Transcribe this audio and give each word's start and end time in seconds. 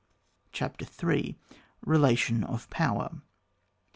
CHAPTER 0.51 0.83
III. 1.05 1.37
RELATION 1.85 2.43
OF 2.43 2.67
POWER. 2.71 3.21